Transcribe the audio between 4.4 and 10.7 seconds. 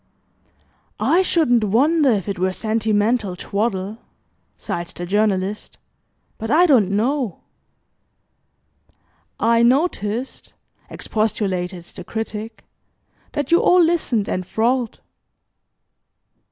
sighed the Journalist, "but I don't know." "I noticed,"